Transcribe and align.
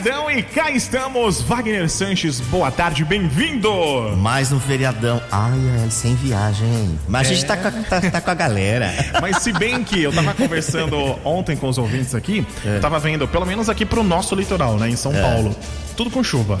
feriadão 0.00 0.30
e 0.30 0.42
cá 0.42 0.70
estamos. 0.70 1.40
Wagner 1.42 1.88
Sanches, 1.88 2.40
boa 2.40 2.70
tarde, 2.70 3.04
bem-vindo. 3.04 3.70
Mais 4.18 4.52
um 4.52 4.60
feriadão. 4.60 5.20
Ai, 5.30 5.58
ai, 5.82 5.90
sem 5.90 6.14
viagem? 6.14 6.98
Mas 7.08 7.28
a 7.28 7.32
gente 7.34 7.44
tá, 7.46 7.56
com 7.56 7.68
a- 7.68 7.70
tá, 7.70 8.00
tá 8.10 8.20
com 8.20 8.30
a 8.30 8.34
galera. 8.34 8.90
Mas 9.20 9.38
se 9.38 9.52
bem 9.52 9.82
que 9.82 10.02
eu 10.02 10.12
tava 10.12 10.34
conversando 10.34 10.96
ontem 11.24 11.56
com 11.56 11.68
os 11.68 11.78
ouvintes 11.78 12.14
aqui, 12.14 12.46
eu 12.64 12.80
tava 12.80 12.98
vendo, 12.98 13.26
pelo 13.26 13.44
menos 13.46 13.68
aqui 13.68 13.84
pro 13.84 14.02
nosso 14.02 14.34
litoral, 14.34 14.76
né, 14.76 14.88
em 14.88 14.96
São 14.96 15.12
Paulo, 15.12 15.54
tudo 15.96 16.10
com 16.10 16.22
chuva. 16.22 16.58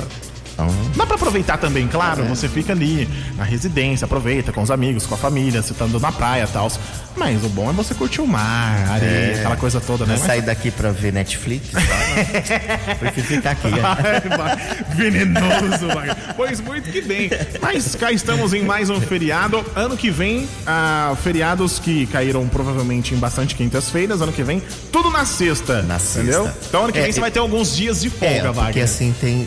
Dá 0.96 1.06
pra 1.06 1.14
aproveitar 1.16 1.56
também, 1.58 1.86
claro. 1.86 2.24
Você 2.24 2.48
fica 2.48 2.72
ali 2.72 3.08
na 3.36 3.44
residência, 3.44 4.04
aproveita 4.04 4.52
com 4.52 4.60
os 4.62 4.70
amigos, 4.70 5.06
com 5.06 5.14
a 5.14 5.18
família, 5.18 5.62
você 5.62 5.72
tá 5.74 5.84
andando 5.84 6.00
na 6.02 6.10
praia 6.12 6.44
e 6.44 6.52
tal. 6.52 6.70
Mas 7.16 7.44
o 7.44 7.48
bom 7.48 7.68
é 7.70 7.72
você 7.72 7.94
curtir 7.94 8.20
o 8.20 8.26
mar, 8.26 8.86
a 8.88 8.92
areia, 8.94 9.36
aquela 9.36 9.56
coisa 9.56 9.80
toda, 9.80 10.04
né? 10.06 10.14
Vai 10.16 10.26
sair 10.26 10.42
daqui 10.42 10.70
pra 10.70 10.90
ver 10.92 11.12
Netflix? 11.12 11.68
Prefiro 12.98 13.26
ficar 13.26 13.50
aqui. 13.52 13.68
Vai, 13.70 14.56
Venenoso, 14.94 15.86
vai. 15.94 16.08
Pois 16.36 16.60
muito 16.60 16.90
que 16.90 17.00
bem. 17.00 17.30
Mas 17.60 17.94
cá 17.94 18.12
estamos 18.12 18.52
em 18.54 18.62
mais 18.62 18.88
um 18.90 19.00
feriado. 19.00 19.64
Ano 19.74 19.96
que 19.96 20.10
vem, 20.10 20.48
ah, 20.66 21.14
feriados 21.22 21.78
que 21.78 22.06
caíram 22.06 22.46
provavelmente 22.48 23.14
em 23.14 23.18
bastante 23.18 23.54
quintas-feiras. 23.54 24.20
Ano 24.22 24.32
que 24.32 24.42
vem, 24.42 24.62
tudo 24.92 25.10
na 25.10 25.24
sexta. 25.24 25.82
Na 25.82 25.98
sexta. 25.98 26.20
Entendeu? 26.20 26.50
Então 26.68 26.84
ano 26.84 26.92
que 26.92 26.98
É, 26.98 27.02
vem 27.02 27.12
você 27.12 27.18
é- 27.18 27.22
vai 27.22 27.30
ter 27.30 27.38
alguns 27.40 27.76
dias 27.76 28.00
de 28.00 28.10
folga, 28.10 28.26
É, 28.34 28.40
porque 28.42 28.60
Wagner. 28.60 28.84
assim 28.84 29.14
tem. 29.20 29.46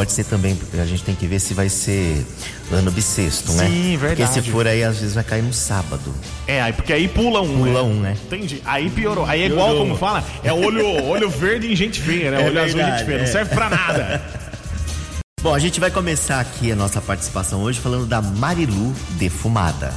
Pode 0.00 0.12
ser 0.12 0.24
também, 0.24 0.58
a 0.72 0.86
gente 0.86 1.04
tem 1.04 1.14
que 1.14 1.26
ver 1.26 1.38
se 1.38 1.52
vai 1.52 1.68
ser 1.68 2.24
ano 2.72 2.90
bissexto, 2.90 3.52
né? 3.52 3.66
Sim, 3.66 3.98
verdade. 3.98 4.22
Porque 4.22 4.40
se 4.40 4.50
for 4.50 4.66
aí, 4.66 4.82
às 4.82 4.98
vezes 4.98 5.14
vai 5.14 5.22
cair 5.22 5.42
no 5.42 5.52
sábado. 5.52 6.14
É, 6.46 6.62
aí 6.62 6.72
porque 6.72 6.90
aí 6.90 7.06
pula 7.06 7.42
um. 7.42 7.58
Pula 7.58 7.82
um, 7.82 8.00
né? 8.00 8.16
Entendi. 8.24 8.62
Aí 8.64 8.88
piorou. 8.88 9.26
Aí 9.26 9.42
é 9.42 9.46
igual, 9.48 9.76
como 9.76 9.94
fala, 9.98 10.24
é 10.42 10.50
olho, 10.50 11.04
olho 11.04 11.28
verde 11.28 11.70
em 11.70 11.76
gente 11.76 12.00
feia, 12.00 12.30
né? 12.30 12.40
É 12.40 12.46
olho 12.46 12.62
azul 12.62 12.80
em 12.80 12.84
gente 12.86 13.04
verdade, 13.04 13.04
feia. 13.04 13.18
Não 13.18 13.24
é. 13.24 13.26
serve 13.26 13.54
pra 13.54 13.68
nada. 13.68 14.22
Bom, 15.42 15.54
a 15.54 15.58
gente 15.58 15.78
vai 15.78 15.90
começar 15.90 16.40
aqui 16.40 16.72
a 16.72 16.76
nossa 16.76 17.02
participação 17.02 17.60
hoje 17.60 17.78
falando 17.78 18.06
da 18.06 18.22
Marilu 18.22 18.94
defumada. 19.18 19.92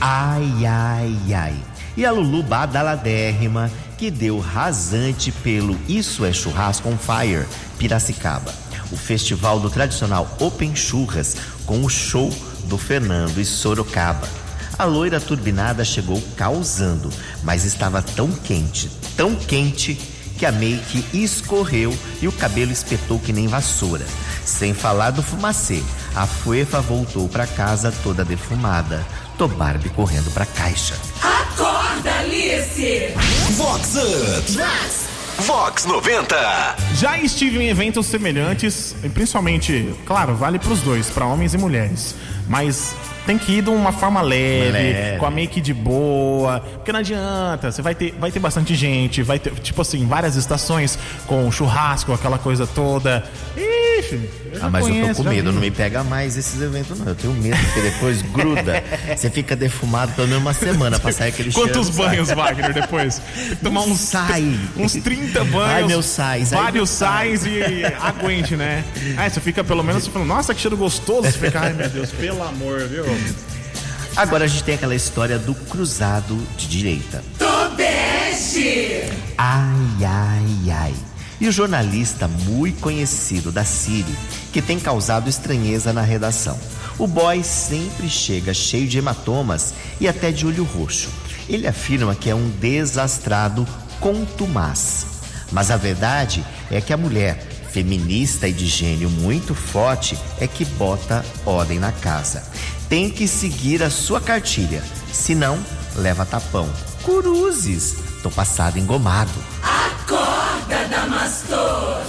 Ai, 0.00 0.64
ai, 0.66 1.18
ai. 1.34 1.73
E 1.96 2.04
a 2.04 2.10
Lulu 2.10 2.42
badaladérrima 2.42 3.70
que 3.96 4.10
deu 4.10 4.38
rasante 4.40 5.30
pelo 5.30 5.78
Isso 5.88 6.24
é 6.24 6.32
Churrasco 6.32 6.88
on 6.88 6.98
Fire, 6.98 7.46
Piracicaba. 7.78 8.52
O 8.90 8.96
festival 8.96 9.60
do 9.60 9.70
tradicional 9.70 10.28
Open 10.40 10.74
Churras 10.74 11.36
com 11.64 11.84
o 11.84 11.88
show 11.88 12.32
do 12.64 12.76
Fernando 12.76 13.38
e 13.40 13.44
Sorocaba. 13.44 14.28
A 14.76 14.84
loira 14.84 15.20
turbinada 15.20 15.84
chegou 15.84 16.20
causando, 16.36 17.08
mas 17.44 17.64
estava 17.64 18.02
tão 18.02 18.30
quente, 18.30 18.90
tão 19.16 19.36
quente 19.36 19.94
que 20.36 20.44
a 20.44 20.50
make 20.50 21.04
escorreu 21.12 21.96
e 22.20 22.26
o 22.26 22.32
cabelo 22.32 22.72
espetou 22.72 23.20
que 23.20 23.32
nem 23.32 23.46
vassoura. 23.46 24.04
Sem 24.44 24.74
falar 24.74 25.12
do 25.12 25.22
fumacê, 25.22 25.82
a 26.14 26.26
Fuefa 26.26 26.80
voltou 26.80 27.28
pra 27.28 27.46
casa 27.46 27.92
toda 28.02 28.24
defumada. 28.24 29.06
Tô 29.38 29.46
Barbie 29.46 29.90
correndo 29.90 30.30
pra 30.32 30.44
caixa. 30.44 30.94
Acorda, 31.54 32.10
Alice! 32.18 33.14
Vox 33.52 33.94
Up. 33.94 35.44
Vox 35.46 35.84
90. 35.84 36.36
Já 36.96 37.16
estive 37.18 37.62
em 37.62 37.68
eventos 37.68 38.06
semelhantes, 38.06 38.96
e 39.04 39.08
principalmente, 39.08 39.94
claro, 40.04 40.34
vale 40.34 40.58
pros 40.58 40.80
dois, 40.80 41.08
pra 41.10 41.26
homens 41.26 41.54
e 41.54 41.58
mulheres. 41.58 42.16
Mas 42.48 42.94
tem 43.24 43.38
que 43.38 43.52
ir 43.58 43.62
de 43.62 43.70
uma 43.70 43.92
forma 43.92 44.20
leve, 44.20 44.72
Leve. 44.72 45.18
com 45.18 45.26
a 45.26 45.30
make 45.30 45.60
de 45.60 45.72
boa, 45.72 46.58
porque 46.74 46.90
não 46.90 46.98
adianta, 46.98 47.70
você 47.70 47.80
vai 47.80 47.94
ter, 47.94 48.12
vai 48.18 48.32
ter 48.32 48.40
bastante 48.40 48.74
gente, 48.74 49.22
vai 49.22 49.38
ter, 49.38 49.52
tipo 49.60 49.80
assim, 49.80 50.04
várias 50.08 50.34
estações 50.34 50.98
com 51.26 51.48
churrasco, 51.52 52.12
aquela 52.12 52.36
coisa 52.38 52.66
toda. 52.66 53.22
Ixi, 53.56 53.83
eu 53.96 54.60
Ah, 54.62 54.70
mas 54.70 54.86
eu 54.86 54.92
conheço, 54.92 55.14
tô 55.14 55.22
com 55.24 55.28
medo, 55.28 55.52
não 55.52 55.60
me 55.60 55.70
pega 55.70 56.02
mais 56.04 56.36
esses 56.36 56.60
eventos, 56.60 56.98
não. 56.98 57.06
Eu 57.06 57.14
tenho 57.14 57.32
medo, 57.34 57.56
porque 57.56 57.80
depois 57.80 58.22
gruda. 58.22 58.82
Você 59.16 59.30
fica 59.30 59.54
defumado 59.54 60.12
pelo 60.12 60.28
menos 60.28 60.42
uma 60.42 60.54
semana 60.54 60.98
pra 60.98 61.12
sair 61.12 61.28
aquele 61.28 61.52
Quantos 61.52 61.88
cheiro, 61.88 62.02
banhos, 62.02 62.28
sabe? 62.28 62.40
Wagner, 62.40 62.72
depois? 62.72 63.20
Tomar 63.62 63.82
uns, 63.82 64.00
Sai. 64.00 64.58
uns 64.76 64.92
30 64.94 65.44
banhos. 65.44 65.68
Ai, 65.74 65.84
meu 65.84 66.02
sais, 66.02 66.52
ai, 66.52 66.62
Vários 66.62 66.90
sais 66.90 67.44
e 67.46 67.84
aguente, 68.00 68.56
né? 68.56 68.84
Aí 69.16 69.30
você 69.30 69.40
fica 69.40 69.62
pelo 69.64 69.82
menos 69.82 70.06
falando, 70.06 70.28
nossa, 70.28 70.54
que 70.54 70.60
cheiro 70.60 70.76
gostoso. 70.76 71.22
Você 71.30 71.38
fica, 71.38 71.60
ai 71.60 71.72
meu 71.72 71.88
Deus, 71.88 72.10
pelo 72.10 72.42
amor, 72.42 72.86
viu? 72.88 73.04
Agora 74.16 74.44
a 74.44 74.48
gente 74.48 74.62
tem 74.62 74.76
aquela 74.76 74.94
história 74.94 75.38
do 75.38 75.54
cruzado 75.54 76.36
de 76.56 76.68
direita. 76.68 77.22
Tobeste! 77.38 79.04
Ai, 79.36 80.04
ai, 80.04 80.70
ai. 80.70 80.94
E 81.44 81.48
o 81.48 81.52
jornalista 81.52 82.26
muito 82.26 82.80
conhecido 82.80 83.52
da 83.52 83.66
Siri, 83.66 84.16
que 84.50 84.62
tem 84.62 84.80
causado 84.80 85.28
estranheza 85.28 85.92
na 85.92 86.00
redação. 86.00 86.58
O 86.98 87.06
boy 87.06 87.44
sempre 87.44 88.08
chega 88.08 88.54
cheio 88.54 88.88
de 88.88 88.96
hematomas 88.96 89.74
e 90.00 90.08
até 90.08 90.32
de 90.32 90.46
olho 90.46 90.64
roxo. 90.64 91.10
Ele 91.46 91.66
afirma 91.66 92.14
que 92.14 92.30
é 92.30 92.34
um 92.34 92.48
desastrado 92.48 93.68
contumaz. 94.00 95.04
Mas 95.52 95.70
a 95.70 95.76
verdade 95.76 96.42
é 96.70 96.80
que 96.80 96.94
a 96.94 96.96
mulher, 96.96 97.36
feminista 97.70 98.48
e 98.48 98.52
de 98.54 98.66
gênio 98.66 99.10
muito 99.10 99.54
forte, 99.54 100.18
é 100.40 100.46
que 100.46 100.64
bota 100.64 101.22
ordem 101.44 101.78
na 101.78 101.92
casa. 101.92 102.42
Tem 102.88 103.10
que 103.10 103.28
seguir 103.28 103.82
a 103.82 103.90
sua 103.90 104.18
cartilha, 104.18 104.82
senão 105.12 105.58
leva 105.94 106.24
tapão. 106.24 106.66
Cruzes, 107.04 107.96
tô 108.22 108.30
passado 108.30 108.78
engomado. 108.78 109.30
Acorda, 109.62 110.43
Damastor! 110.90 112.02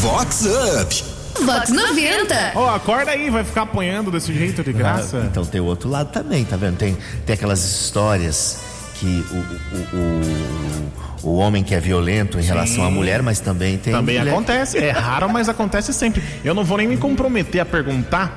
Vox 0.00 0.44
Up. 0.46 1.04
Vox 1.44 1.70
90. 1.70 2.52
Ó, 2.54 2.74
acorda 2.74 3.10
aí, 3.12 3.30
vai 3.30 3.42
ficar 3.44 3.62
apanhando 3.62 4.10
desse 4.10 4.32
jeito 4.34 4.62
de 4.62 4.72
graça. 4.72 5.18
Ah, 5.22 5.26
Então 5.26 5.44
tem 5.44 5.60
o 5.60 5.64
outro 5.64 5.88
lado 5.88 6.10
também, 6.12 6.44
tá 6.44 6.56
vendo? 6.56 6.76
Tem, 6.76 6.96
tem 7.24 7.34
aquelas 7.34 7.64
histórias 7.64 8.58
que 8.96 9.24
o, 9.30 9.96
o, 9.96 9.96
o, 11.26 11.30
o 11.30 11.36
homem 11.36 11.62
que 11.64 11.74
é 11.74 11.80
violento 11.80 12.38
em 12.38 12.42
relação 12.42 12.84
à 12.84 12.90
mulher, 12.90 13.22
mas 13.22 13.40
também 13.40 13.78
tem. 13.78 13.92
Também 13.92 14.18
mulher- 14.18 14.32
acontece. 14.32 14.78
É 14.78 14.90
raro, 14.90 15.28
mas 15.28 15.48
acontece 15.48 15.92
sempre. 15.92 16.22
Eu 16.44 16.54
não 16.54 16.64
vou 16.64 16.76
nem 16.78 16.86
me 16.86 16.96
comprometer 16.96 17.60
a 17.60 17.64
perguntar 17.64 18.36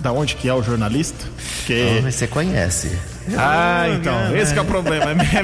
da 0.00 0.12
onde 0.12 0.34
que 0.34 0.48
é 0.48 0.54
o 0.54 0.62
jornalista. 0.62 1.26
Ah, 1.26 1.40
Porque. 1.58 2.00
mas 2.02 2.14
você 2.14 2.26
conhece. 2.26 2.90
Ah, 3.36 3.84
então, 3.94 4.34
esse 4.34 4.52
que 4.52 4.58
é 4.58 4.62
o 4.62 4.64
problema. 4.64 5.10
É, 5.12 5.42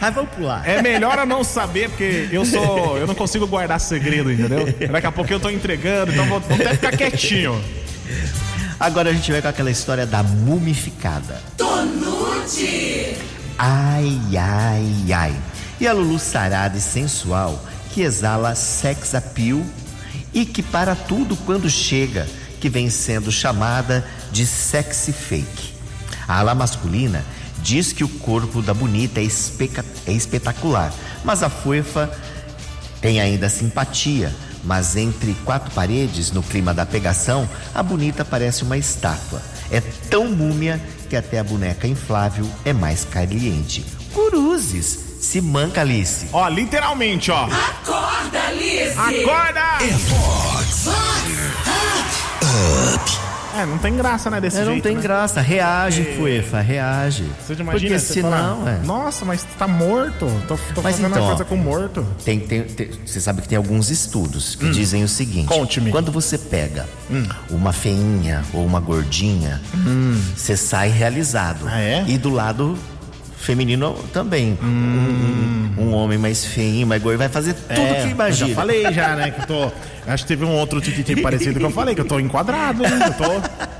é 0.00 0.06
Ah, 0.06 0.10
vamos 0.10 0.30
pular. 0.30 0.66
É 0.68 0.80
melhor 0.80 1.18
eu 1.18 1.26
não 1.26 1.44
saber, 1.44 1.88
porque 1.90 2.28
eu 2.32 2.44
sou. 2.44 2.96
Eu 2.96 3.06
não 3.06 3.14
consigo 3.14 3.46
guardar 3.46 3.78
segredo, 3.80 4.30
entendeu? 4.32 4.66
Daqui 4.90 5.06
a 5.06 5.12
pouco 5.12 5.32
eu 5.32 5.40
tô 5.40 5.50
entregando, 5.50 6.12
então 6.12 6.26
vou, 6.26 6.40
vou 6.40 6.54
até 6.56 6.74
ficar 6.74 6.96
quietinho. 6.96 7.62
Agora 8.78 9.10
a 9.10 9.12
gente 9.12 9.30
vai 9.30 9.42
com 9.42 9.48
aquela 9.48 9.70
história 9.70 10.06
da 10.06 10.22
mumificada. 10.22 11.42
Tonute! 11.58 13.16
Ai, 13.58 14.18
ai, 14.38 15.12
ai. 15.12 15.34
E 15.78 15.86
a 15.86 15.92
Lulu 15.92 16.18
sarada 16.18 16.78
e 16.78 16.80
sensual 16.80 17.62
que 17.92 18.02
exala 18.02 18.54
sex 18.54 19.14
appeal 19.14 19.62
e 20.32 20.46
que 20.46 20.62
para 20.62 20.94
tudo 20.94 21.36
quando 21.36 21.68
chega, 21.68 22.26
que 22.60 22.68
vem 22.68 22.88
sendo 22.88 23.30
chamada 23.30 24.04
de 24.32 24.46
sexy 24.46 25.12
fake. 25.12 25.74
A 26.26 26.38
ala 26.38 26.54
masculina 26.54 27.24
diz 27.62 27.92
que 27.92 28.04
o 28.04 28.08
corpo 28.08 28.60
da 28.62 28.72
bonita 28.74 29.20
é, 29.20 29.22
especa- 29.22 29.84
é 30.06 30.12
espetacular, 30.12 30.92
mas 31.24 31.42
a 31.42 31.50
fofa 31.50 32.10
tem 33.00 33.20
ainda 33.20 33.48
simpatia, 33.48 34.34
mas 34.64 34.96
entre 34.96 35.34
quatro 35.44 35.70
paredes, 35.72 36.32
no 36.32 36.42
clima 36.42 36.74
da 36.74 36.84
pegação, 36.84 37.48
a 37.74 37.82
bonita 37.82 38.24
parece 38.24 38.62
uma 38.62 38.76
estátua. 38.76 39.40
É 39.70 39.80
tão 40.10 40.30
múmia 40.30 40.80
que 41.08 41.16
até 41.16 41.38
a 41.38 41.44
boneca 41.44 41.86
inflável 41.86 42.46
é 42.64 42.72
mais 42.72 43.04
caliente. 43.04 43.84
Cruzes, 44.12 44.98
se 45.20 45.40
manca 45.40 45.80
Alice. 45.82 46.26
Ó, 46.32 46.48
literalmente, 46.48 47.30
ó. 47.30 47.44
Acorda, 47.44 48.40
Alice! 48.48 48.98
Acorda! 48.98 49.78
Vox 50.08 50.88
É, 53.62 53.66
não 53.66 53.78
tem 53.78 53.96
graça, 53.96 54.30
né, 54.30 54.40
desse 54.40 54.56
É, 54.58 54.64
jeito. 54.64 54.74
não 54.74 54.80
tem 54.80 54.96
né? 54.96 55.02
graça, 55.02 55.40
reage, 55.40 56.04
Fuefa, 56.16 56.60
reage. 56.60 57.24
Você 57.46 57.52
imagina, 57.54 57.72
Porque 57.72 57.98
você 57.98 58.12
senão, 58.14 58.58
fala, 58.58 58.70
é. 58.70 58.86
Nossa, 58.86 59.24
mas 59.24 59.44
tá 59.58 59.68
morto. 59.68 60.26
Tô, 60.48 60.56
tô 60.74 60.82
Mas 60.82 60.96
fazendo 60.96 61.08
então, 61.10 61.22
uma 61.22 61.28
coisa 61.28 61.44
com 61.44 61.56
morto. 61.56 62.06
Tem, 62.24 62.40
tem- 62.40 62.62
tem- 62.64 62.90
você 63.04 63.20
sabe 63.20 63.42
que 63.42 63.48
tem 63.48 63.56
alguns 63.58 63.90
estudos 63.90 64.54
que 64.54 64.70
dizem 64.70 65.04
o 65.04 65.08
seguinte: 65.08 65.48
Conte-me. 65.48 65.90
quando 65.90 66.10
você 66.10 66.38
pega 66.38 66.86
uma 67.50 67.72
feinha 67.72 68.42
ou 68.52 68.64
uma 68.64 68.80
gordinha, 68.80 69.60
você 70.36 70.56
sai 70.56 70.88
realizado. 70.88 71.66
Ah, 71.68 71.80
é? 71.80 72.04
E 72.06 72.16
do 72.18 72.30
lado 72.30 72.78
feminino 73.36 73.94
também. 74.12 74.58
Um, 74.62 74.66
um- 74.66 75.82
um 75.82 75.94
homem 75.94 76.18
mais 76.18 76.44
feinho, 76.44 76.86
mais 76.86 77.02
gordo, 77.02 77.18
vai 77.18 77.28
fazer 77.28 77.54
tudo 77.54 77.74
que 77.74 77.80
É, 77.80 78.02
eu 78.04 78.10
imagina. 78.10 78.48
já 78.50 78.54
falei 78.54 78.92
já, 78.92 79.16
né, 79.16 79.30
que 79.30 79.40
eu 79.42 79.46
tô... 79.46 79.72
Acho 80.12 80.24
que 80.24 80.28
teve 80.28 80.44
um 80.44 80.50
outro 80.52 80.80
tititi 80.80 81.16
parecido 81.20 81.58
que 81.58 81.64
eu 81.64 81.70
falei, 81.70 81.94
que 81.94 82.00
eu 82.00 82.04
tô 82.04 82.18
enquadrado, 82.18 82.84
hein? 82.84 82.92
Eu 83.06 83.12
tô, 83.14 83.32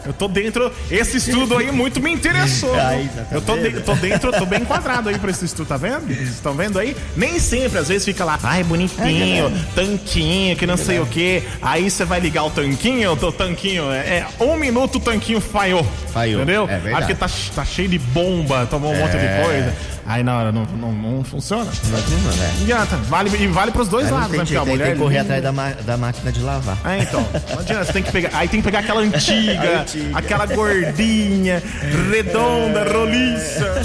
eu 0.09 0.13
tô 0.13 0.29
dentro. 0.29 0.71
Esse 0.91 1.17
estudo 1.19 1.57
aí 1.57 1.71
muito 1.73 2.01
me 2.01 2.11
interessou. 2.13 2.75
Aí, 2.81 3.09
tá 3.09 3.27
eu 3.33 3.41
tô, 3.43 3.57
de- 3.57 3.81
tô 3.81 3.95
dentro, 3.95 4.31
eu 4.31 4.39
tô 4.39 4.47
bem 4.47 4.61
enquadrado 4.63 5.09
aí 5.09 5.19
pra 5.19 5.31
esse 5.31 5.45
estudo, 5.45 5.67
tá 5.69 5.77
vendo? 5.77 6.07
Vocês 6.07 6.31
estão 6.31 6.55
vendo 6.55 6.79
aí? 6.79 6.97
Nem 7.17 7.39
sempre, 7.39 7.79
às 7.79 7.89
vezes 7.89 8.05
fica 8.05 8.25
lá, 8.25 8.39
ai, 8.43 8.63
bonitinho, 8.65 9.53
tanquinho, 9.75 10.57
que 10.57 10.67
não 10.67 10.77
sei 10.77 10.99
o 11.01 11.07
quê. 11.07 11.43
Aí 11.61 11.91
você 11.91 12.05
vai 12.05 12.21
ligar 12.21 12.45
o 12.45 12.51
tanquinho, 12.51 13.13
o 13.13 13.33
tanquinho, 13.33 13.91
é, 13.91 14.27
é 14.39 14.43
um 14.45 14.57
minuto 14.57 14.97
o 14.97 15.01
tanquinho 15.01 15.41
falhou. 15.41 15.87
Falhou, 16.13 16.43
Entendeu? 16.43 16.67
é 16.69 16.79
verdade. 16.79 17.15
Tá, 17.15 17.29
tá 17.55 17.65
cheio 17.65 17.89
de 17.89 17.99
bomba, 17.99 18.67
tomou 18.67 18.93
um 18.93 18.97
monte 18.99 19.13
de 19.13 19.19
É. 19.19 19.43
coisa. 19.45 19.77
Aí 20.11 20.25
na 20.25 20.37
hora 20.37 20.51
não, 20.51 20.65
não, 20.65 20.93
não 20.93 21.23
funciona. 21.25 21.71
Imagina, 21.85 22.33
né? 22.33 22.53
Não 22.57 22.63
adianta. 22.63 22.97
Vale, 22.97 23.31
e 23.39 23.47
vale 23.47 23.71
pros 23.71 23.87
dois 23.87 24.07
Aí 24.07 24.11
não 24.11 24.19
lados, 24.19 24.31
tem 24.33 24.41
né? 24.41 24.45
Porque 24.45 24.57
a 24.57 24.61
aí 24.63 24.69
mulher. 24.69 24.85
tem 24.87 24.93
que 24.95 24.99
correr 25.01 25.19
atrás 25.19 25.43
da, 25.43 25.53
ma- 25.53 25.71
da 25.87 25.97
máquina 25.97 26.33
de 26.33 26.41
lavar. 26.41 26.77
É, 26.85 26.99
então. 26.99 27.21
Não 27.55 27.61
adianta, 27.61 27.85
você 27.85 27.93
tem 27.93 28.03
que 28.03 28.11
pegar. 28.11 28.31
Aí 28.33 28.49
tem 28.49 28.61
que 28.61 28.65
pegar 28.65 28.81
aquela 28.81 29.01
antiga, 29.03 29.81
Antiga. 29.83 30.19
aquela 30.19 30.47
gordinha, 30.47 31.63
redonda, 32.11 32.85
roliça. 32.93 33.83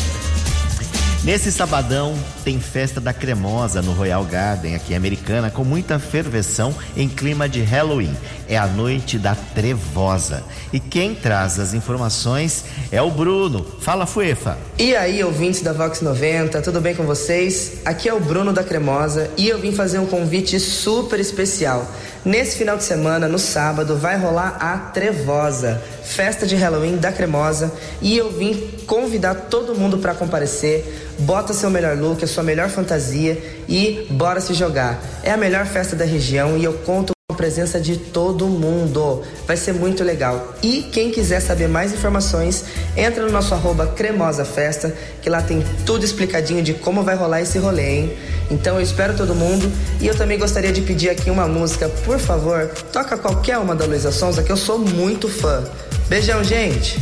Nesse 1.25 1.51
sabadão 1.51 2.16
tem 2.44 2.60
festa 2.60 3.01
da 3.01 3.12
Cremosa 3.12 3.81
no 3.81 3.94
Royal 3.94 4.24
Garden, 4.25 4.75
aqui 4.75 4.94
Americana, 4.94 5.50
com 5.50 5.63
muita 5.63 5.98
ferveção 5.98 6.72
em 6.95 7.10
clima 7.10 7.50
de 7.50 7.63
Halloween. 7.63 8.16
É 8.48 8.56
a 8.56 8.68
noite 8.68 9.18
da 9.18 9.33
Trevosa. 9.33 10.44
E 10.72 10.80
quem 10.80 11.16
traz 11.16 11.60
as 11.60 11.74
informações 11.74 12.66
é 12.92 13.01
o 13.01 13.10
Bruno. 13.10 13.66
Fala, 13.81 14.06
Fuefa. 14.06 14.56
E 14.77 14.95
aí, 14.95 15.24
ouvintes 15.24 15.63
da 15.63 15.74
Vox 15.74 16.00
90, 16.01 16.62
tudo 16.62 16.80
bem 16.80 16.94
com 16.94 17.06
vocês? 17.06 17.77
Aqui 17.83 18.07
é 18.07 18.13
o 18.13 18.19
Bruno 18.19 18.54
da 18.54 18.63
Cremosa 18.63 19.31
e 19.36 19.50
eu 19.50 19.57
vim 19.57 19.72
fazer 19.72 19.98
um 19.98 20.06
convite 20.06 20.60
super 20.60 21.19
especial. 21.19 21.89
Nesse 22.24 22.56
final 22.56 22.77
de 22.77 22.83
semana, 22.83 23.27
no 23.27 23.39
sábado, 23.39 23.98
vai 23.98 24.16
rolar 24.18 24.57
a 24.60 24.77
Trevosa, 24.77 25.81
festa 26.04 26.45
de 26.45 26.56
Halloween 26.56 26.98
da 26.98 27.12
Cremosa, 27.12 27.72
e 28.01 28.18
eu 28.18 28.31
vim 28.31 28.75
convidar 28.86 29.36
todo 29.50 29.76
mundo 29.76 29.98
para 29.98 30.14
comparecer. 30.14 30.84
Bota 31.20 31.54
seu 31.54 31.70
melhor 31.70 31.98
look, 31.98 32.24
a 32.24 32.28
sua 32.28 32.44
melhor 32.44 32.70
fantasia 32.70 33.38
e 33.68 34.08
bora 34.10 34.42
se 34.42 34.54
jogar. 34.54 35.02
É 35.24 35.32
a 35.32 35.38
melhor 35.38 35.66
festa 35.66 35.96
da 35.96 36.06
região 36.06 36.58
e 36.58 36.64
eu 36.64 36.74
conto 36.74 37.14
com 37.28 37.34
a 37.34 37.38
presença 37.38 37.80
de 37.80 37.98
todo 37.98 38.48
mundo. 38.48 39.24
Vai 39.48 39.58
ser 39.58 39.74
muito 39.74 40.04
legal. 40.04 40.54
E 40.62 40.84
quem 40.92 41.12
quiser 41.12 41.40
saber 41.40 41.68
mais 41.68 41.94
informações, 41.94 42.66
entra 42.96 43.26
no 43.26 43.32
nosso 43.32 43.54
arroba 43.54 43.88
Cremosa 43.88 44.46
Festa, 44.46 44.96
que 45.22 45.30
lá 45.30 45.42
tem 45.42 45.64
tudo 45.86 46.06
explicadinho 46.06 46.62
de 46.62 46.74
como 46.74 47.04
vai 47.04 47.16
rolar 47.16 47.42
esse 47.42 47.58
rolê, 47.58 48.00
hein? 48.00 48.18
Então 48.52 48.76
eu 48.76 48.82
espero 48.82 49.16
todo 49.16 49.34
mundo 49.34 49.72
e 50.00 50.08
eu 50.08 50.16
também 50.16 50.38
gostaria 50.38 50.72
de 50.72 50.82
pedir 50.82 51.10
aqui 51.10 51.32
uma 51.32 51.48
música, 51.48 51.90
por 51.90 52.20
favor, 52.20 52.68
toca 52.92 53.18
qualquer 53.18 53.58
uma 53.58 53.74
da 53.74 53.86
Luísa 53.86 54.12
Sonza, 54.12 54.44
que 54.44 54.52
eu 54.52 54.58
sou 54.58 54.78
muito 54.78 55.28
fã. 55.28 55.64
Beijão, 56.08 56.44
gente! 56.44 57.00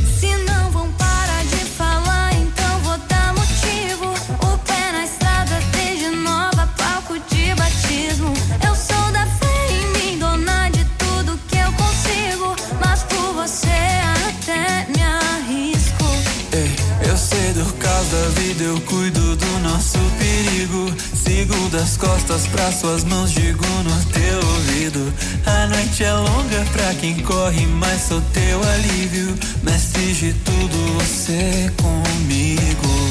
Vida, 18.54 18.64
eu 18.64 18.80
cuido 18.82 19.36
do 19.36 19.60
nosso 19.60 19.98
perigo. 20.18 20.94
Sigo 21.16 21.70
das 21.70 21.98
costas 21.98 22.48
pra 22.48 22.72
suas 22.72 23.04
mãos, 23.04 23.32
digo 23.32 23.66
no 23.84 24.06
teu 24.06 24.50
ouvido. 24.50 25.14
A 25.46 25.68
noite 25.68 26.04
é 26.04 26.14
longa 26.14 26.66
pra 26.72 26.94
quem 26.96 27.20
corre, 27.22 27.66
mas 27.66 28.02
sou 28.04 28.22
teu 28.34 28.62
alívio. 28.64 29.36
Mestre 29.64 30.14
de 30.14 30.34
tudo, 30.34 30.94
você 31.00 31.72
comigo. 31.78 33.10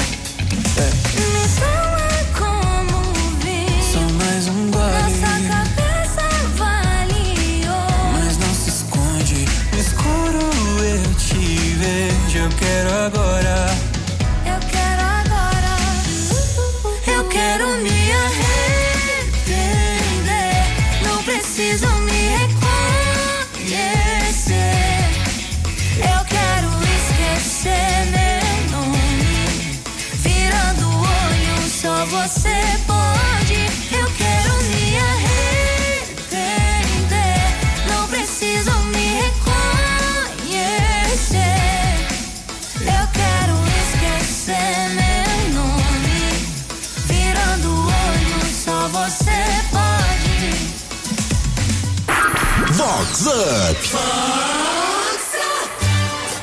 É, 0.76 0.90
Me 1.18 1.48
soa 1.48 1.92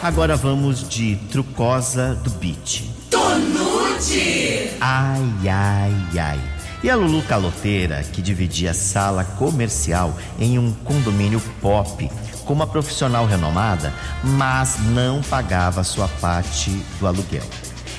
Agora 0.10 0.36
vamos 0.36 0.90
de 0.90 1.18
Trucosa 1.32 2.16
do 2.16 2.32
Beat. 2.32 2.82
Tonute. 3.12 4.72
Ai, 4.82 5.48
ai, 5.48 6.20
ai. 6.20 6.40
E 6.82 6.90
a 6.90 6.96
Lulu 6.96 7.22
Caloteira, 7.22 8.02
que 8.02 8.20
dividia 8.20 8.74
sala 8.74 9.24
comercial 9.24 10.18
em 10.40 10.58
um 10.58 10.74
condomínio 10.74 11.40
pop 11.62 12.10
com 12.44 12.54
uma 12.54 12.66
profissional 12.66 13.28
renomada, 13.28 13.94
mas 14.24 14.80
não 14.80 15.22
pagava 15.22 15.84
sua 15.84 16.08
parte 16.08 16.72
do 17.00 17.06
aluguel. 17.06 17.46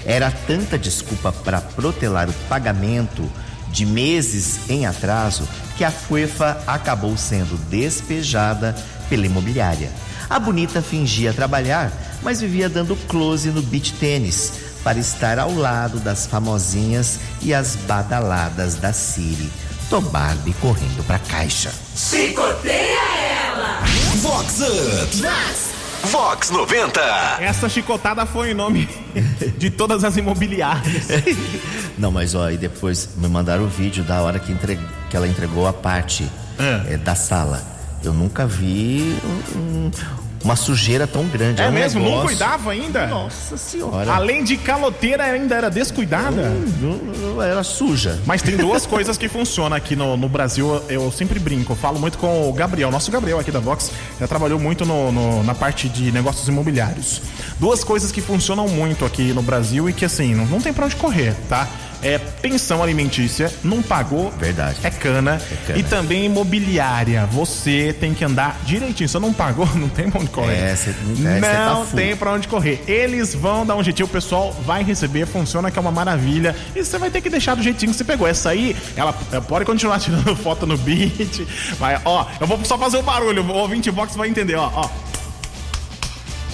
Era 0.04 0.32
tanta 0.32 0.76
desculpa 0.76 1.30
para 1.30 1.60
protelar 1.60 2.28
o 2.28 2.34
pagamento 2.48 3.22
de 3.68 3.86
meses 3.86 4.68
em 4.68 4.84
atraso 4.84 5.48
que 5.78 5.84
a 5.84 5.92
Fuefa 5.92 6.60
acabou 6.66 7.16
sendo 7.16 7.56
despejada 7.70 8.74
pela 9.08 9.26
imobiliária. 9.26 9.92
A 10.30 10.38
bonita 10.38 10.80
fingia 10.80 11.32
trabalhar, 11.32 11.92
mas 12.22 12.40
vivia 12.40 12.68
dando 12.68 12.94
close 13.08 13.50
no 13.50 13.60
beach 13.62 13.92
tênis 13.94 14.52
para 14.84 14.98
estar 14.98 15.38
ao 15.38 15.52
lado 15.52 15.98
das 15.98 16.26
famosinhas 16.26 17.18
e 17.42 17.52
as 17.52 17.74
badaladas 17.76 18.76
da 18.76 18.92
Siri. 18.92 19.50
Tô 19.90 20.00
Barbie 20.00 20.54
correndo 20.60 21.04
pra 21.04 21.18
caixa. 21.18 21.72
Chicoteia 21.96 22.98
ela. 23.44 23.80
Vox 24.22 24.60
Up. 24.60 25.22
Vox 26.12 26.50
90. 26.50 27.00
Essa 27.40 27.68
chicotada 27.68 28.24
foi 28.24 28.52
em 28.52 28.54
nome 28.54 28.88
de 29.58 29.68
todas 29.68 30.04
as 30.04 30.16
imobiliárias. 30.16 31.08
Não, 31.98 32.10
mas 32.12 32.34
ó, 32.34 32.48
e 32.50 32.56
depois 32.56 33.08
me 33.16 33.28
mandaram 33.28 33.64
o 33.64 33.68
vídeo 33.68 34.02
da 34.04 34.22
hora 34.22 34.38
que, 34.38 34.52
entre- 34.52 34.78
que 35.10 35.16
ela 35.16 35.26
entregou 35.28 35.66
a 35.66 35.72
parte 35.72 36.24
É. 36.58 36.94
eh, 36.94 36.96
da 36.96 37.14
sala. 37.14 37.62
Eu 38.02 38.12
nunca 38.14 38.46
vi 38.46 39.16
um- 39.24 39.58
um- 39.58 39.90
uma 40.42 40.56
sujeira 40.56 41.06
tão 41.06 41.26
grande. 41.26 41.60
É 41.60 41.68
um 41.68 41.72
mesmo? 41.72 42.00
Não 42.00 42.06
negócio- 42.08 42.28
cuidava 42.28 42.70
ainda? 42.70 43.06
Nossa 43.06 43.58
senhora. 43.58 44.10
Além 44.10 44.42
de 44.42 44.56
caloteira, 44.56 45.22
ainda 45.24 45.54
era 45.54 45.70
descuidada. 45.70 46.48
Não- 46.80 46.96
não- 46.96 47.42
Era 47.42 47.62
suja. 47.62 48.18
Mas 48.26 48.40
tem 48.42 48.56
duas 48.56 48.84
coisas 48.86 49.16
que 49.18 49.28
funcionam 49.28 49.76
aqui 49.76 49.94
no, 49.94 50.16
no 50.16 50.28
Brasil. 50.30 50.82
Eu 50.88 51.10
sempre 51.12 51.38
brinco, 51.38 51.72
eu 51.72 51.76
falo 51.76 51.98
muito 51.98 52.16
com 52.18 52.48
o 52.48 52.52
Gabriel, 52.54 52.90
nosso 52.90 53.10
Gabriel 53.10 53.38
aqui 53.38 53.50
da 53.50 53.60
Vox, 53.60 53.90
já 54.18 54.26
trabalhou 54.26 54.58
muito 54.58 54.84
no- 54.86 55.12
no- 55.12 55.42
na 55.42 55.54
parte 55.54 55.88
de 55.88 56.10
negócios 56.10 56.46
imobiliários. 56.48 57.20
Duas 57.58 57.84
coisas 57.84 58.10
que 58.10 58.20
funcionam 58.22 58.66
muito 58.68 59.04
aqui 59.04 59.32
no 59.34 59.42
Brasil 59.42 59.88
e 59.90 59.92
que 59.92 60.04
assim, 60.06 60.34
não, 60.34 60.46
não 60.46 60.60
tem 60.60 60.72
pra 60.72 60.86
onde 60.86 60.96
correr, 60.96 61.34
tá? 61.48 61.68
É 62.02 62.16
pensão 62.18 62.82
alimentícia, 62.82 63.52
não 63.62 63.82
pagou, 63.82 64.30
Verdade. 64.38 64.78
é 64.82 64.90
cana, 64.90 65.40
cana. 65.66 65.78
E 65.78 65.82
também 65.82 66.24
imobiliária. 66.24 67.26
Você 67.26 67.94
tem 68.00 68.14
que 68.14 68.24
andar 68.24 68.58
direitinho. 68.64 69.08
Se 69.08 69.18
não 69.18 69.32
pagou, 69.34 69.66
não 69.76 69.88
tem 69.88 70.10
pra 70.10 70.18
onde 70.20 70.30
correr. 70.30 70.54
É, 70.72 70.76
cê- 70.76 70.90
é, 70.90 71.40
tá 71.40 71.74
não 71.74 71.84
full. 71.86 71.96
tem 71.98 72.16
pra 72.16 72.32
onde 72.32 72.48
correr. 72.48 72.82
Eles 72.88 73.34
vão 73.34 73.66
dar 73.66 73.76
um 73.76 73.82
jeitinho, 73.84 74.06
o 74.06 74.10
pessoal 74.10 74.52
vai 74.64 74.82
receber, 74.82 75.26
funciona 75.26 75.70
que 75.70 75.78
é 75.78 75.82
uma 75.82 75.90
maravilha. 75.90 76.56
E 76.74 76.82
você 76.82 76.96
vai 76.96 77.10
ter 77.10 77.20
que 77.20 77.28
deixar 77.28 77.54
do 77.54 77.62
jeitinho 77.62 77.92
que 77.92 77.98
você 77.98 78.04
pegou. 78.04 78.26
Essa 78.26 78.48
aí, 78.50 78.74
ela 78.96 79.14
ela 79.30 79.42
pode 79.42 79.64
continuar 79.66 79.98
tirando 80.00 80.34
foto 80.36 80.66
no 80.66 80.78
beat. 80.78 81.46
Mas, 81.78 82.00
ó, 82.06 82.26
eu 82.40 82.46
vou 82.46 82.58
só 82.64 82.78
fazer 82.78 82.96
o 82.96 83.02
barulho, 83.02 83.42
o 83.44 83.52
ouvinte 83.52 83.90
box 83.90 84.16
vai 84.16 84.28
entender, 84.28 84.54
ó, 84.56 84.70
ó. 84.74 84.88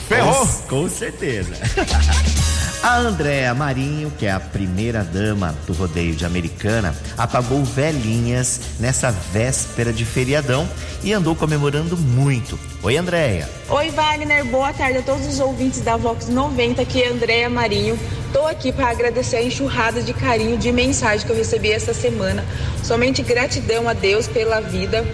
Ferrou! 0.08 0.46
Com, 0.68 0.82
com 0.82 0.88
certeza. 0.88 1.52
A 2.82 2.98
Andréa 2.98 3.52
Marinho, 3.54 4.12
que 4.16 4.26
é 4.26 4.30
a 4.30 4.38
primeira 4.38 5.02
dama 5.02 5.54
do 5.66 5.72
rodeio 5.72 6.14
de 6.14 6.24
Americana, 6.24 6.94
apagou 7.16 7.64
velhinhas 7.64 8.60
nessa 8.78 9.10
véspera 9.10 9.92
de 9.92 10.04
feriadão 10.04 10.68
e 11.02 11.12
andou 11.12 11.34
comemorando 11.34 11.96
muito. 11.96 12.58
Oi, 12.82 12.96
Andréia. 12.96 13.48
Oi, 13.68 13.90
Wagner. 13.90 14.44
Boa 14.44 14.72
tarde 14.72 14.98
a 14.98 15.02
todos 15.02 15.26
os 15.26 15.40
ouvintes 15.40 15.80
da 15.80 15.96
Vox 15.96 16.28
90, 16.28 16.82
aqui 16.82 17.02
é 17.02 17.08
Andréa 17.08 17.50
Marinho. 17.50 17.98
Estou 18.26 18.46
aqui 18.46 18.70
para 18.70 18.90
agradecer 18.90 19.36
a 19.36 19.42
enxurrada 19.42 20.00
de 20.02 20.12
carinho, 20.12 20.56
de 20.56 20.70
mensagem 20.70 21.26
que 21.26 21.32
eu 21.32 21.36
recebi 21.36 21.72
essa 21.72 21.94
semana. 21.94 22.44
Somente 22.84 23.22
gratidão 23.22 23.88
a 23.88 23.94
Deus 23.94 24.28
pela 24.28 24.60
vida. 24.60 25.04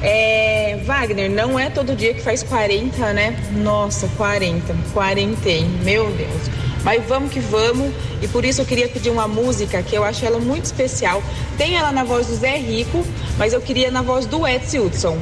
É, 0.00 0.78
Wagner, 0.84 1.28
não 1.28 1.58
é 1.58 1.68
todo 1.68 1.96
dia 1.96 2.14
que 2.14 2.22
faz 2.22 2.42
40, 2.42 3.12
né? 3.12 3.36
Nossa, 3.52 4.08
40, 4.16 4.74
40, 4.94 5.48
hein? 5.48 5.68
Meu 5.82 6.08
Deus. 6.12 6.67
Mas 6.84 7.04
vamos 7.06 7.32
que 7.32 7.40
vamos, 7.40 7.92
e 8.22 8.28
por 8.28 8.44
isso 8.44 8.60
eu 8.60 8.64
queria 8.64 8.88
pedir 8.88 9.10
uma 9.10 9.28
música 9.28 9.82
que 9.82 9.96
eu 9.96 10.04
acho 10.04 10.24
ela 10.24 10.38
muito 10.38 10.64
especial. 10.64 11.22
Tem 11.56 11.76
ela 11.76 11.92
na 11.92 12.04
voz 12.04 12.26
do 12.26 12.36
Zé 12.36 12.56
Rico, 12.56 13.04
mas 13.36 13.52
eu 13.52 13.60
queria 13.60 13.90
na 13.90 14.02
voz 14.02 14.26
do 14.26 14.46
Edson 14.46 14.86
Hudson. 14.86 15.18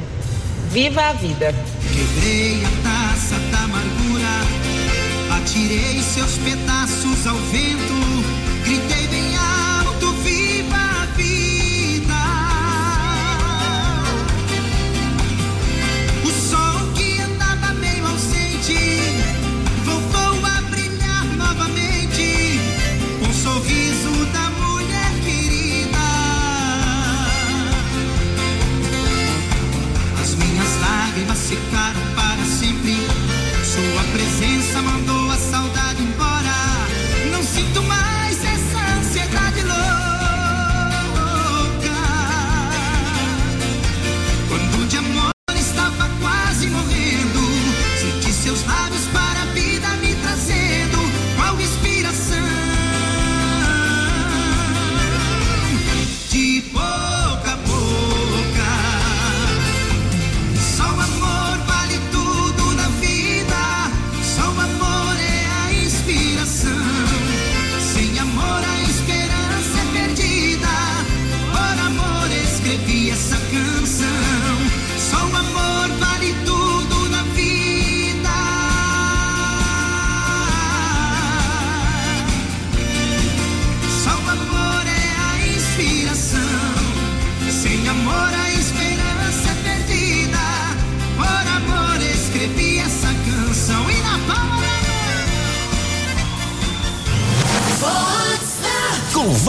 Viva 0.71 1.01
a 1.01 1.13
vida! 1.13 1.53
Quebrei 1.93 2.59
a 2.63 2.69
taça 2.83 3.35
da 3.51 3.59
amargura, 3.63 5.37
atirei 5.37 6.01
seus 6.01 6.37
pedaços 6.37 7.25
ao 7.25 7.35
vento, 7.35 8.63
gritei 8.63 9.07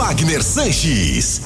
Wagner 0.08 0.42
Sanches. 0.42 1.42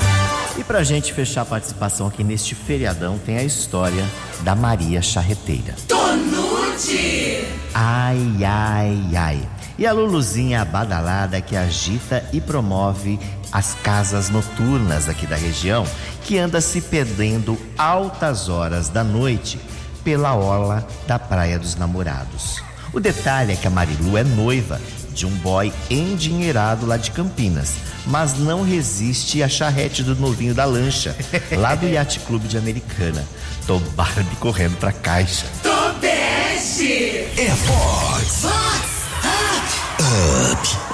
E 0.56 0.62
pra 0.62 0.84
gente 0.84 1.12
fechar 1.12 1.40
a 1.40 1.44
participação 1.44 2.06
aqui 2.06 2.22
neste 2.22 2.54
feriadão, 2.54 3.18
tem 3.18 3.36
a 3.36 3.42
história 3.42 4.06
da 4.42 4.54
Maria 4.54 5.02
Charreteira. 5.02 5.74
Tonute! 5.88 7.44
Ai, 7.74 8.44
ai, 8.44 9.16
ai. 9.16 9.48
E 9.76 9.84
a 9.84 9.92
Luluzinha 9.92 10.64
badalada 10.64 11.40
que 11.40 11.56
agita 11.56 12.24
e 12.32 12.40
promove 12.40 13.18
as 13.50 13.74
casas 13.82 14.30
noturnas 14.30 15.08
aqui 15.08 15.26
da 15.26 15.34
região, 15.34 15.84
que 16.22 16.38
anda 16.38 16.60
se 16.60 16.80
perdendo 16.80 17.58
altas 17.76 18.48
horas 18.48 18.88
da 18.88 19.02
noite 19.02 19.58
pela 20.04 20.36
orla 20.36 20.86
da 21.04 21.18
Praia 21.18 21.58
dos 21.58 21.74
Namorados. 21.74 22.62
O 22.92 23.00
detalhe 23.00 23.54
é 23.54 23.56
que 23.56 23.66
a 23.66 23.70
Marilu 23.70 24.16
é 24.16 24.22
noiva 24.22 24.80
de 25.12 25.26
um 25.26 25.30
boy 25.30 25.72
endinheirado 25.90 26.86
lá 26.86 26.96
de 26.96 27.10
Campinas, 27.10 27.74
mas 28.06 28.38
não 28.38 28.62
resiste 28.62 29.42
à 29.42 29.48
charrete 29.48 30.02
do 30.02 30.16
novinho 30.16 30.54
da 30.54 30.64
lancha, 30.64 31.16
lá 31.52 31.74
do 31.74 31.86
Yacht 31.88 32.20
Clube 32.20 32.48
de 32.48 32.58
Americana. 32.58 33.24
Tô 33.66 33.78
Barbie 33.78 34.36
correndo 34.36 34.76
pra 34.78 34.92
caixa. 34.92 35.46
Tobeste! 35.62 37.28
É 37.36 37.50
Fox. 37.50 38.91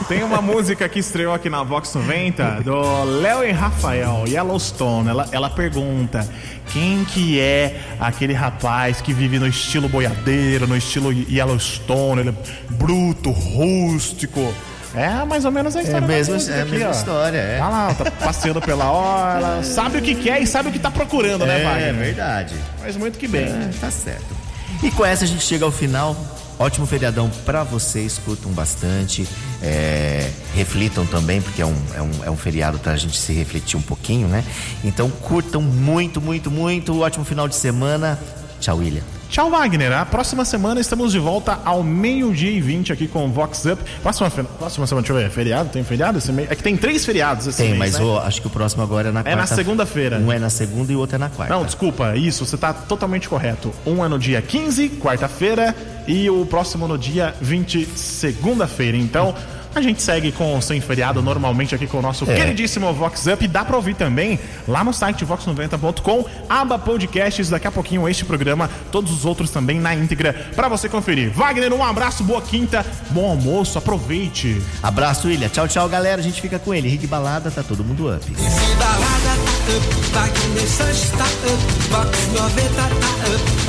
Tem 0.09 0.23
uma 0.23 0.41
música 0.41 0.89
que 0.89 0.99
estreou 0.99 1.35
aqui 1.35 1.51
na 1.51 1.63
Vox 1.63 1.95
90 1.95 2.63
do 2.63 3.05
Léo 3.21 3.45
e 3.45 3.51
Rafael, 3.53 4.25
Yellowstone. 4.27 5.09
Ela, 5.09 5.29
ela 5.33 5.51
pergunta 5.51 6.27
quem 6.73 7.05
que 7.05 7.39
é 7.41 7.81
aquele 8.01 8.33
rapaz 8.33 9.01
que 9.01 9.13
vive 9.13 9.39
no 9.39 9.47
estilo 9.47 9.89
boiadeiro, 9.89 10.67
no 10.67 10.77
estilo 10.77 11.13
Yellowstone, 11.13 12.21
ele 12.21 12.31
é 12.31 12.35
bruto, 12.75 13.31
rústico. 13.31 14.53
É 14.95 15.25
mais 15.27 15.45
ou 15.45 15.51
menos 15.51 15.77
a 15.77 15.83
história. 15.83 16.01
da 16.01 16.07
mesmo- 16.07 16.35
música 16.35 16.55
é 16.55 16.61
a 16.61 16.63
aqui, 16.63 16.71
mesma 16.73 16.89
ó. 16.89 16.93
história, 16.93 17.39
é. 17.39 17.59
Tá 17.59 17.69
lá, 17.69 17.95
tá 17.95 18.11
passeando 18.11 18.61
pela 18.61 18.91
orla, 18.91 19.63
sabe 19.63 19.99
o 19.99 20.03
que 20.03 20.15
quer 20.15 20.41
e 20.41 20.47
sabe 20.47 20.71
o 20.71 20.73
que 20.73 20.79
tá 20.79 20.91
procurando, 20.91 21.45
né, 21.45 21.61
É 21.61 21.65
Wagner? 21.65 21.95
verdade. 21.95 22.55
Mas 22.81 22.97
muito 22.97 23.19
que 23.19 23.29
bem. 23.29 23.45
É, 23.47 23.71
tá 23.79 23.91
certo. 23.91 24.35
E 24.83 24.91
com 24.91 25.05
essa 25.05 25.25
a 25.25 25.29
gente 25.29 25.45
chega 25.45 25.65
ao 25.67 25.71
final. 25.71 26.17
Ótimo 26.59 26.87
feriadão 26.87 27.31
pra 27.45 27.63
vocês, 27.63 28.19
curtam 28.19 28.51
bastante, 28.51 29.29
é, 29.63 30.31
reflitam 30.55 31.07
também, 31.07 31.41
porque 31.41 31.63
é 31.63 31.67
um, 31.67 31.77
é, 31.95 32.03
um, 32.03 32.25
é 32.25 32.31
um 32.31 32.37
feriado 32.37 32.79
pra 32.81 32.97
gente 32.97 33.17
se 33.17 33.33
refletir 33.33 33.77
um 33.77 33.83
pouquinho, 33.83 34.27
né? 34.27 34.45
Então 34.83 35.09
curtam 35.09 35.63
muito, 35.63 36.21
muito, 36.21 36.51
muito. 36.51 37.01
Ótimo 37.01 37.25
final 37.25 37.47
de 37.47 37.55
semana. 37.55 38.19
Tchau, 38.61 38.79
William. 38.79 39.18
Tchau, 39.29 39.51
Wagner. 39.51 39.93
A 39.93 40.07
próxima 40.07 40.43
semana 40.43 40.81
estamos 40.81 41.13
de 41.13 41.19
volta 41.19 41.61
ao 41.63 41.83
meio-dia 41.83 42.51
e 42.51 42.63
20 42.63 42.95
aqui 42.95 43.07
com 43.07 43.27
o 43.27 43.29
Vox 43.29 43.63
Up. 43.67 43.83
Próxima, 44.03 44.31
próxima 44.31 44.87
semana, 44.87 45.03
deixa 45.03 45.13
eu 45.13 45.17
ver, 45.19 45.27
é 45.27 45.31
feriado? 45.31 45.69
Tem 45.69 45.85
feriado 45.85 46.17
esse 46.17 46.33
mês? 46.33 46.51
É 46.51 46.57
que 46.57 46.63
tem 46.63 46.77
três 46.79 47.05
feriados 47.05 47.47
esse 47.47 47.59
Tem, 47.59 47.69
mês, 47.79 47.79
mas 47.79 47.99
né? 47.99 48.05
ô, 48.07 48.19
acho 48.19 48.41
que 48.41 48.47
o 48.47 48.51
próximo 48.51 48.83
agora 48.83 49.11
é 49.11 49.13
na 49.13 49.21
É 49.21 49.25
quarta. 49.25 49.41
na 49.41 49.47
segunda-feira. 49.47 50.17
Um 50.19 50.33
é 50.33 50.39
na 50.39 50.49
segunda 50.49 50.91
e 50.93 50.97
o 50.97 51.01
outro 51.01 51.17
é 51.17 51.19
na 51.19 51.29
quarta. 51.29 51.53
Não, 51.55 51.63
desculpa, 51.65 52.17
isso, 52.17 52.47
você 52.47 52.57
tá 52.57 52.73
totalmente 52.73 53.29
correto. 53.29 53.71
Um 53.87 54.03
é 54.03 54.09
no 54.09 54.19
dia 54.19 54.41
15, 54.41 54.89
quarta-feira, 55.01 55.77
e 56.07 56.31
o 56.31 56.47
próximo 56.47 56.89
no 56.89 56.97
dia 56.97 57.35
20, 57.41 57.85
segunda-feira. 57.97 58.97
Então, 58.97 59.35
a 59.79 59.81
gente 59.81 60.03
segue 60.03 60.33
com 60.33 60.59
o 60.59 60.61
Sem 60.61 60.81
Feriado 60.81 61.23
normalmente 61.23 61.73
aqui 61.73 61.87
com 61.87 61.99
o 61.99 62.03
nosso 62.03 62.29
é. 62.29 62.35
queridíssimo 62.35 62.93
Vox 62.93 63.29
Up. 63.29 63.47
Dá 63.47 63.65
pra 63.65 63.77
ouvir 63.77 63.95
também 63.95 64.37
lá 64.67 64.83
no 64.83 64.93
site 64.93 65.25
vox90.com, 65.25 66.25
aba 66.49 66.77
podcasts. 66.77 67.49
Daqui 67.49 67.69
a 67.69 67.71
pouquinho 67.71 68.09
este 68.09 68.25
programa, 68.25 68.69
todos 68.91 69.13
os 69.13 69.25
outros 69.25 69.51
também 69.51 69.79
na 69.79 69.95
íntegra 69.95 70.33
para 70.57 70.69
você 70.69 70.89
conferir. 70.89 71.31
Wagner, 71.31 71.73
um 71.73 71.85
abraço, 71.85 72.25
boa 72.25 72.43
quinta, 72.43 72.85
bom 73.11 73.31
almoço, 73.31 73.79
aproveite. 73.79 74.61
Abraço, 74.83 75.31
Ilha. 75.31 75.49
Tchau, 75.49 75.69
tchau, 75.69 75.89
galera. 75.89 76.21
A 76.21 76.25
gente 76.25 76.41
fica 76.41 76.59
com 76.59 76.75
ele. 76.75 76.89
Rick 76.89 77.07
Balada, 77.07 77.49
tá 77.49 77.63
todo 77.63 77.85
mundo 77.85 78.13
up. 78.13 78.33
Esse 78.33 78.75
balada 78.75 79.39
tá 79.45 80.25
up, 80.25 80.35
Wagner 80.35 80.67
Sanches 80.67 81.11
tá 81.11 81.25
up, 81.25 81.49
Vox 81.89 82.27
90 82.33 82.69
tá 82.75 82.87
up, 82.87 82.99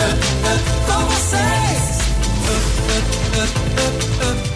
up, 0.01 0.17
up, 0.49 0.91
com 0.91 1.05
vocês. 1.05 1.99
Up, 2.49 2.65
up, 2.97 3.43
up, 3.43 3.53
up, 3.79 4.41
up. 4.43 4.48